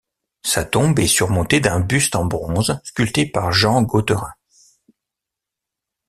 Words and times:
Sa 0.43 0.65
tombe 0.65 0.97
est 0.97 1.05
surmontée 1.05 1.59
d'un 1.59 1.79
buste 1.79 2.15
en 2.15 2.25
bronze 2.25 2.75
sculpté 2.83 3.27
par 3.27 3.51
Jean 3.51 3.83
Gautherin. 3.83 4.33